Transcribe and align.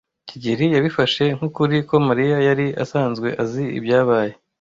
kigeli 0.29 0.65
yabifashe 0.75 1.23
nk'ukuri 1.35 1.77
ko 1.89 1.95
Mariya 2.07 2.37
yari 2.47 2.67
asanzwe 2.83 3.27
azi 3.43 3.63
ibyabaye. 3.77 4.33